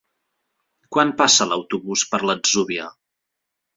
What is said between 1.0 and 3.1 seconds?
passa l'autobús per l'Atzúbia?